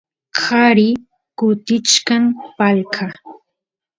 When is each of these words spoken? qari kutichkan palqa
qari 0.37 0.87
kutichkan 1.37 2.23
palqa 2.57 3.05